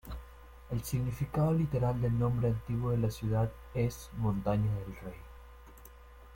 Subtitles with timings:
[0.71, 5.21] El significado literal del nombre antiguo de la ciudad es 'Montaña del Rey'.